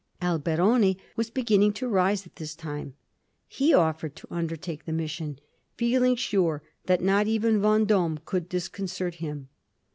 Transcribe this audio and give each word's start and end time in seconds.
Alberoni 0.19 0.97
was 1.15 1.29
beginning 1.29 1.73
to 1.73 1.87
rise 1.87 2.25
at 2.25 2.37
this 2.37 2.55
time. 2.55 2.95
He 3.47 3.71
offered 3.71 4.15
to 4.15 4.27
undertake 4.33 4.85
the 4.85 4.91
mis 4.93 5.11
sion, 5.11 5.37
feeling 5.77 6.15
sure 6.15 6.63
that 6.87 7.01
not 7.03 7.27
even 7.27 7.59
Vend6me 7.59 8.25
could 8.25 8.49
dis 8.49 8.67
concert 8.67 9.13
him. 9.21 9.49